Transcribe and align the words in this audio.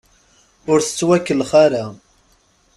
Ur 0.71 0.79
tettwekellex 0.81 1.51
ara. 1.65 1.85